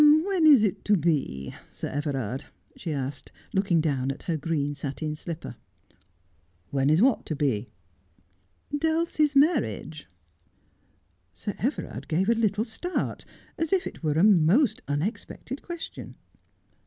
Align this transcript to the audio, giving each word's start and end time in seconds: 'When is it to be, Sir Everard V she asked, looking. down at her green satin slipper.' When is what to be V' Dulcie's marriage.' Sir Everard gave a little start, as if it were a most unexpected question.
'When 0.31 0.47
is 0.47 0.63
it 0.63 0.83
to 0.85 0.97
be, 0.97 1.53
Sir 1.69 1.87
Everard 1.89 2.41
V 2.41 2.47
she 2.75 2.91
asked, 2.91 3.31
looking. 3.53 3.81
down 3.81 4.09
at 4.09 4.23
her 4.23 4.35
green 4.35 4.73
satin 4.73 5.15
slipper.' 5.15 5.57
When 6.71 6.89
is 6.89 7.03
what 7.03 7.23
to 7.27 7.35
be 7.35 7.69
V' 8.71 8.79
Dulcie's 8.79 9.35
marriage.' 9.35 10.07
Sir 11.33 11.53
Everard 11.59 12.07
gave 12.07 12.29
a 12.29 12.33
little 12.33 12.65
start, 12.65 13.25
as 13.59 13.71
if 13.71 13.85
it 13.85 14.01
were 14.01 14.13
a 14.17 14.23
most 14.23 14.81
unexpected 14.87 15.61
question. 15.61 16.15